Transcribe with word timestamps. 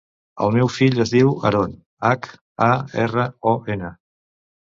El 0.43 0.53
meu 0.53 0.69
fill 0.75 1.03
es 1.03 1.11
diu 1.15 1.29
Haron: 1.49 1.75
hac, 2.13 2.31
a, 2.69 2.71
erra, 3.05 3.27
o, 3.53 3.55
ena. 3.77 3.93